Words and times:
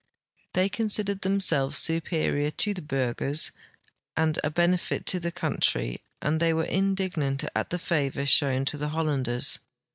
The}^ 0.55 0.71
considered 0.71 1.21
themselves 1.21 1.77
superior 1.77 2.49
to 2.49 2.73
the 2.73 2.81
Burghers 2.81 3.51
and 4.17 4.39
a 4.43 4.49
benefit 4.49 5.05
to 5.05 5.19
the 5.19 5.31
country, 5.31 6.01
and 6.23 6.39
they 6.39 6.53
were 6.55 6.63
indignant 6.65 7.43
at 7.55 7.69
the 7.69 7.77
favor 7.77 8.25
shown 8.25 8.65
to 8.65 8.79
the 8.79 8.89
Hollanders. 8.89 9.59